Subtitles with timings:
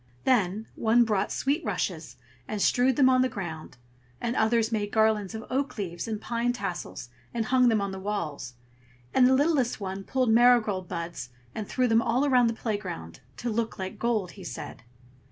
[0.23, 2.15] Then one brought sweet rushes
[2.47, 3.77] and strewed them on the ground;
[4.19, 7.99] and others made garlands of oak leaves and pine tassels and hung them on the
[7.99, 8.55] walls;
[9.13, 13.51] and the littlest one pulled marigold buds and threw them all about the playground, "to
[13.51, 14.81] look like gold," he said.